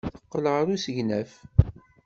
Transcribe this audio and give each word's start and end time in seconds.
Teqqel 0.15 0.45
ɣer 0.53 0.65
usegnaf. 0.75 1.31